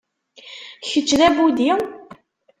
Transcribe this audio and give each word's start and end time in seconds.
Kečč 0.89 1.09
d 1.19 1.21
abudi? 1.27 1.71